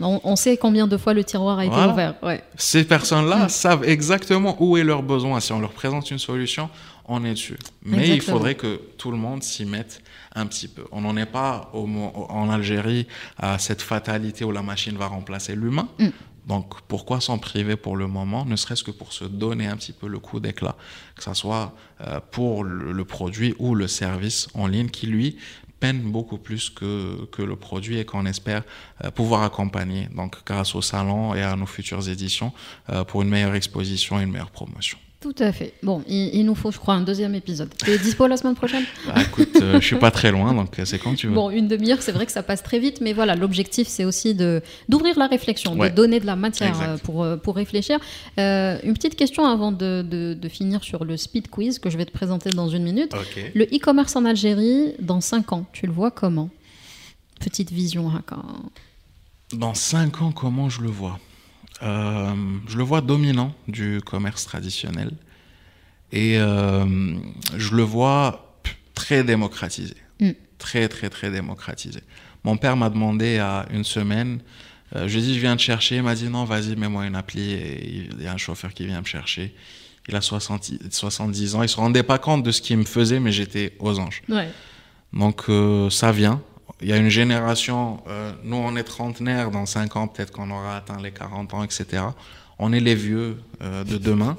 [0.00, 2.14] On, sait combien de fois le tiroir a été ouvert.
[2.56, 3.48] Ces personnes-là mm.
[3.48, 5.38] savent exactement où est leur besoin.
[5.40, 6.68] Si on leur présente une solution,
[7.08, 7.56] on est dessus.
[7.84, 10.02] Mais il faudrait que tout le monde s'y mette
[10.34, 10.84] un petit peu.
[10.92, 13.06] On n'en est pas au, en Algérie
[13.38, 15.88] à cette fatalité où la machine va remplacer l'humain.
[15.98, 16.08] Mm.
[16.46, 19.92] Donc pourquoi s'en priver pour le moment, ne serait-ce que pour se donner un petit
[19.92, 20.76] peu le coup d'éclat,
[21.14, 25.36] que ce soit euh, pour le, produit ou le service en ligne qui, lui,
[25.78, 28.62] peine beaucoup plus que, que le produit et qu'on espère
[29.04, 32.52] euh, pouvoir accompagner donc grâce au salon et à nos futures éditions
[32.88, 34.98] euh, pour une meilleure exposition et une meilleure promotion.
[35.20, 35.74] Tout à fait.
[35.82, 37.70] Bon, il, nous faut, je crois, un deuxième épisode.
[37.76, 38.84] Tu es dispo la semaine prochaine?
[39.04, 41.34] Bah, Écoute, euh, je suis pas très loin, donc euh, c'est quand tu veux.
[41.34, 44.36] Bon, une demi-heure, c'est vrai que ça passe très vite, mais voilà, l'objectif, c'est aussi
[44.36, 47.98] de d'ouvrir la réflexion, de donner de la matière euh, pour, pour réfléchir.
[48.36, 52.12] une petite question avant de, de, finir sur le speed quiz que je vais te
[52.12, 53.12] présenter dans une minute.
[53.54, 56.48] Le e-commerce en Algérie, dans cinq ans, tu le vois comment?
[57.40, 58.08] Petite vision.
[58.08, 58.44] Hein, quand...
[59.52, 61.18] Dans cinq ans, comment je le vois?
[61.82, 62.34] Euh,
[62.66, 65.12] je le vois dominant du commerce traditionnel
[66.10, 67.14] et euh,
[67.56, 68.60] je le vois
[68.94, 69.94] très démocratisé.
[70.20, 70.30] Mm.
[70.58, 72.00] Très, très, très démocratisé.
[72.44, 74.40] Mon père m'a demandé à une semaine,
[74.96, 75.96] euh, je lui ai dit, je viens te chercher.
[75.96, 77.52] Il m'a dit, non, vas-y, mets-moi une appli.
[77.52, 79.54] Et il y a un chauffeur qui vient me chercher.
[80.08, 81.62] Il a 60, 70 ans.
[81.62, 84.22] Il se rendait pas compte de ce qu'il me faisait, mais j'étais aux anges.
[85.12, 85.44] Donc,
[85.90, 86.42] ça vient
[86.80, 90.50] il y a une génération, euh, nous on est trentenaires, dans 5 ans peut-être qu'on
[90.50, 92.02] aura atteint les 40 ans, etc.
[92.58, 94.36] On est les vieux euh, de demain.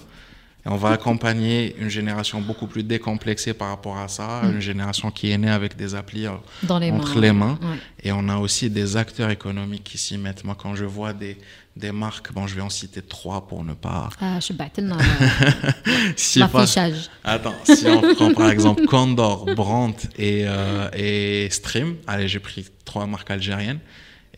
[0.66, 4.52] Et on va accompagner une génération beaucoup plus décomplexée par rapport à ça, mm.
[4.54, 6.32] une génération qui est née avec des applis euh,
[6.70, 7.58] entre les mains.
[8.04, 10.44] Et on a aussi des acteurs économiques qui s'y mettent.
[10.44, 11.38] Moi, quand je vois des,
[11.78, 14.10] des marques, bon, je vais en citer trois pour ne pas.
[14.20, 14.68] Ah, je bats
[16.18, 17.10] si L'affichage.
[17.24, 22.66] Attends, si on prend par exemple Condor, Brandt et, euh, et Stream, allez, j'ai pris
[22.84, 23.80] trois marques algériennes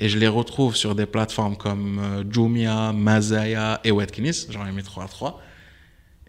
[0.01, 4.71] et je les retrouve sur des plateformes comme euh, Jumia, Mazaya et Wetkinis, j'en ai
[4.71, 5.41] mis trois à trois.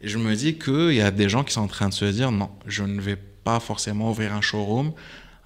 [0.03, 2.33] Je me dis qu'il y a des gens qui sont en train de se dire
[2.33, 4.93] non, je ne vais pas forcément ouvrir un showroom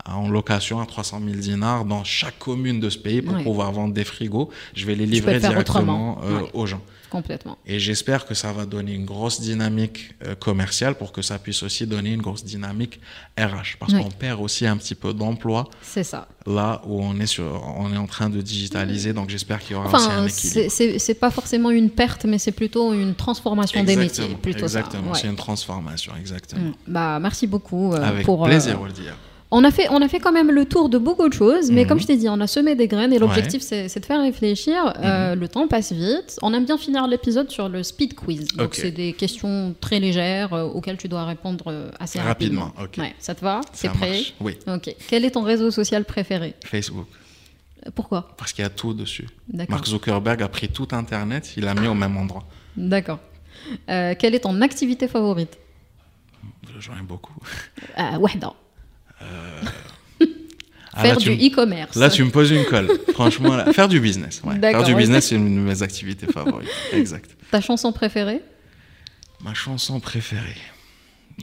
[0.08, 3.94] en location à 300 000 dinars dans chaque commune de ce pays pour pouvoir vendre
[3.94, 4.50] des frigos.
[4.74, 6.82] Je vais les livrer directement euh, aux gens.
[7.10, 7.56] Complètement.
[7.66, 11.62] Et j'espère que ça va donner une grosse dynamique euh, commerciale pour que ça puisse
[11.62, 13.00] aussi donner une grosse dynamique
[13.38, 13.78] RH.
[13.78, 15.68] Parce qu'on perd aussi un petit peu d'emploi.
[15.82, 16.28] C'est ça.
[16.46, 17.44] Là où on est, sur,
[17.78, 20.98] on est en train de digitaliser, donc j'espère qu'il y aura aussi un équilibre.
[20.98, 24.36] C'est pas forcément une perte, mais c'est plutôt une transformation des métiers.
[24.40, 26.70] Plutôt exactement, c'est une transformation, exactement.
[26.70, 26.74] Mm.
[26.88, 28.44] Bah, merci beaucoup euh, Avec pour.
[28.44, 29.16] plaisir, euh, le dire.
[29.52, 31.86] On a, fait, on a fait quand même le tour de beaucoup de choses, mais
[31.86, 32.02] comme mhm.
[32.02, 34.92] je t'ai dit, on a semé des graines et l'objectif c'est de faire réfléchir.
[34.98, 35.40] Euh, mhm.
[35.40, 36.38] le temps passe vite.
[36.42, 38.48] On aime bien finir l'épisode sur le speed quiz.
[38.48, 42.72] Donc c'est des questions très légères euh, auxquelles tu dois répondre euh, assez rapidement.
[42.76, 43.08] rapidement.
[43.18, 43.60] ça te va?
[43.72, 44.20] C'est prêt?
[44.40, 44.58] Oui.
[44.66, 44.94] Ok.
[45.08, 46.54] Quel est ton réseau social préféré?
[46.64, 47.06] Facebook.
[47.94, 48.34] Pourquoi?
[48.36, 49.28] Parce qu'il y a tout dessus.
[49.68, 52.44] Mark Zuckerberg a pris tout Internet, il l'a mis au même endroit.
[52.76, 53.20] D'accord.
[53.86, 55.56] quelle est ton activité favorite?
[56.80, 57.34] J'en ai beaucoup.
[57.96, 58.54] ouais, non.
[59.22, 59.60] Euh,
[60.94, 61.96] ah, faire du e-commerce.
[61.96, 62.88] Là, tu me poses une colle.
[63.12, 64.42] Franchement, faire du business.
[64.60, 66.68] Faire du business, c'est une de mes activités favorites.
[66.92, 67.36] Exact.
[67.50, 68.42] Ta chanson préférée?
[69.42, 70.56] Ma chanson préférée.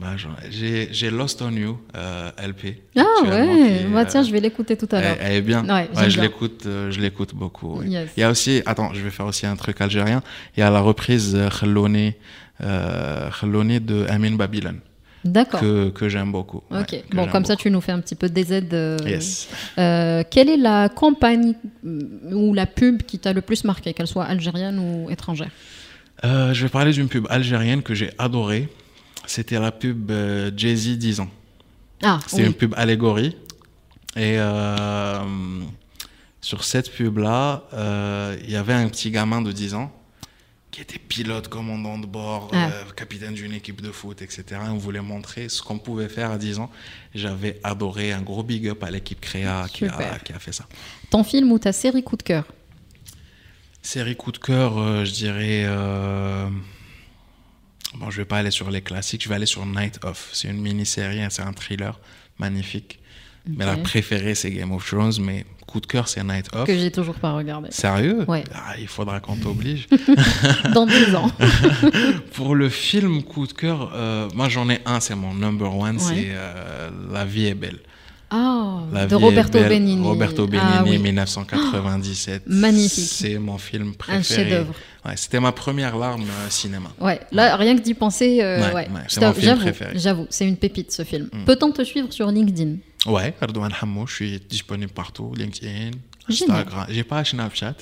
[0.00, 0.16] Bah,
[0.50, 2.82] j'ai Lost on You, euh, LP.
[2.96, 5.16] Ah ouais, qui bah, euh, tiens, je vais l'écouter tout à l'heure.
[5.20, 5.64] Elle, elle est bien.
[5.68, 7.78] Ouais, je l'écoute, euh, je l'écoute beaucoup.
[7.78, 7.90] oui.
[7.90, 8.10] Yes.
[8.16, 10.20] Il y a aussi, attends, je vais faire aussi un truc algérien.
[10.56, 11.48] Il y a la reprise euh,
[12.60, 14.80] euh, Khallouni de Amin Babylon.
[15.60, 16.62] Que, que j'aime beaucoup.
[16.70, 18.74] Ok, bon, comme ça tu nous fais un petit peu des aides.
[18.74, 19.48] euh, Yes.
[19.78, 21.54] euh, quelle est la campagne
[21.86, 22.00] euh,
[22.32, 25.50] ou la pub qui t'a le plus marqué, qu'elle soit algérienne ou étrangère?
[26.24, 28.68] Euh, je vais parler d'une pub algérienne que j'ai adorée.
[29.26, 30.12] C'était la pub
[30.56, 31.28] Jay-Z 10 ans.
[32.02, 32.48] Ah, C'était oui.
[32.48, 33.36] une pub allégorie.
[34.16, 34.36] Et
[36.40, 37.62] sur cette pub-là,
[38.44, 39.90] il y avait un petit gamin de 10 ans
[40.74, 42.68] qui était pilote, commandant de bord, Ah.
[42.68, 44.44] euh, capitaine d'une équipe de foot, etc.
[44.50, 46.68] Et on voulait montrer ce qu'on pouvait faire à 10 ans.
[47.14, 50.24] J'avais adoré un gros big up à l'équipe Créa qui a, Super.
[50.24, 50.66] qui a fait ça.
[51.10, 52.44] Ton film ou ta série coup de cœur
[53.82, 55.62] Série coup de cœur, euh, je dirais.
[55.66, 56.48] euh,
[57.94, 60.30] Bon, je vais pas aller sur les classiques, je vais aller sur Night Of.
[60.32, 62.00] C'est une mini-série, hein, c'est un thriller
[62.38, 62.98] magnifique.
[63.46, 66.66] Mais la préférée, c'est Game of Thrones, mais coup de cœur, c'est Night Of.
[66.66, 67.68] Que j'ai toujours pas regardé.
[67.70, 68.24] Sérieux?
[68.28, 68.44] Ouais.
[68.54, 69.86] Ah, Il faudra qu'on t'oblige.
[70.74, 71.30] Dans 10 ans.
[72.34, 75.96] Pour le film coup de cœur, euh, moi j'en ai un, c'est mon number one,
[75.96, 76.02] Ouais.
[76.02, 77.78] c'est euh, La vie est belle.
[78.30, 79.68] Ah, La de vie Roberto belle.
[79.68, 80.02] Benigni.
[80.04, 80.98] Roberto Benigni, Ah oui.
[80.98, 82.42] 1997.
[82.46, 83.04] Magnifique.
[83.10, 84.18] C'est mon film préféré.
[84.18, 84.74] Un chef-d'œuvre.
[85.04, 86.88] Ouais, C'était ma première larme euh, cinéma.
[87.00, 89.92] Ouais, là, rien que d'y penser, euh, Ouais, c'est mon film préféré.
[89.96, 91.28] J'avoue, c'est une pépite ce film.
[91.32, 91.44] Mm.
[91.44, 92.76] Peut-on te suivre sur LinkedIn?
[93.06, 95.90] Ouais, Ardouane Hamou, je suis disponible partout, LinkedIn.
[96.28, 96.86] Instagram.
[96.88, 97.74] J'ai pas Snapchat,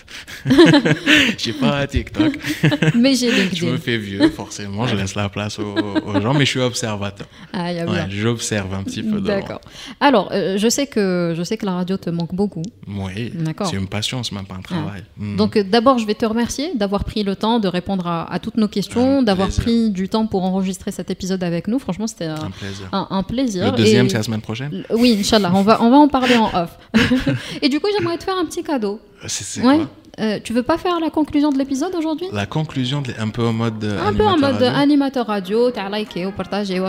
[1.38, 2.33] j'ai pas TikTok.
[2.94, 3.76] Mais j'ai Je me LinkedIn.
[3.78, 5.74] fais vieux, forcément, je laisse la place aux,
[6.07, 7.26] aux gens, mais je suis observateur.
[7.52, 9.20] Ah, Ouais, j'observe un petit peu.
[9.20, 9.61] D'accord.
[10.00, 12.62] Alors, euh, je sais que je sais que la radio te manque beaucoup.
[12.87, 13.66] Oui, D'accord.
[13.66, 15.02] c'est une passion, c'est même pas un travail.
[15.16, 15.37] Mm.
[15.37, 18.38] Donc euh, d'abord, je vais te remercier d'avoir pris le temps de répondre à, à
[18.38, 21.78] toutes nos questions, d'avoir pris du temps pour enregistrer cet épisode avec nous.
[21.78, 22.88] Franchement, c'était un, un plaisir.
[22.92, 23.70] un- plaisir.
[23.72, 26.37] Le deuxième, Et- c'est la semaine prochaine Oui, Inch'Allah, on va, on va en parler
[26.37, 26.78] en off.
[27.62, 29.01] Et du coup, j'aimerais te faire un petit cadeau.
[29.25, 29.87] Euh, ouais.
[30.21, 32.27] Euh, tu veux pas faire la conclusion de l'épisode aujourd'hui?
[32.33, 34.66] La conclusion, de, un peu en mode euh, Un peu en mode radio.
[34.66, 36.85] animateur radio, t'as liké ou partagé ou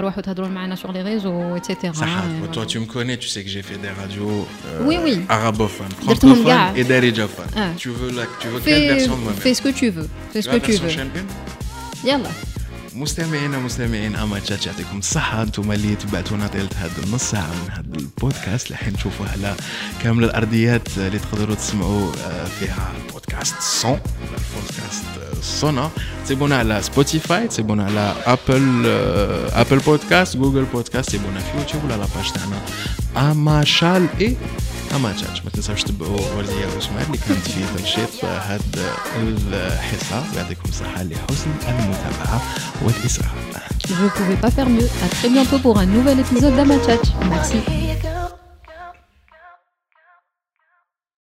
[0.75, 1.93] sur les réseaux, etc.
[2.51, 5.21] Toi, tu me connais, tu sais que j'ai fait des radios euh, oui, oui.
[5.29, 7.45] arabophones, francophones et darija-phones.
[7.56, 7.69] Ah.
[7.77, 10.10] Tu veux, la, tu veux quelle version de moi Fais ce que tu veux.
[10.32, 10.89] Fais ce que tu veux.
[12.03, 12.29] Yalla.
[12.95, 15.41] مستمعينا مستمعين أما تشات يعطيكم الصحة.
[15.41, 18.65] أنتم اللي تبعتونا طيلة هاد النص ساعة من هاد البودكاست.
[18.67, 19.56] اللي حين تشوفوه على
[20.03, 25.89] كامل الأرضيات اللي تقدروا تسمعوا آه، فيها البودكاست ولا البودكاست آه، صونا
[26.25, 31.93] تسيبونا على سبوتيفاي تسيبونا على ابل آه، ابل بودكاست جوجل بودكاست تسيبونا في يوتيوب ولا
[31.93, 32.62] لاباج تاعنا
[33.32, 34.38] اما شال اي
[34.95, 38.62] أما تشات ما تنساوش تتبعوا وردية واسماعيل اللي كانت في تنشيط هاد
[39.17, 42.41] الحصة ويعطيكم الصحة لحسن المتابعة
[42.82, 43.32] والإسراء
[43.88, 44.89] Je ne pouvais pas faire mieux.
[45.06, 47.08] À très bientôt pour un nouvel épisode d'Amachatch.
[47.29, 47.58] Merci.